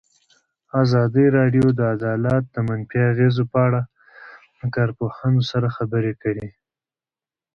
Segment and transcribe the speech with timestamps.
[0.81, 3.81] ازادي راډیو د عدالت د منفي اغېزو په اړه
[4.59, 6.47] له کارپوهانو سره خبرې کړي.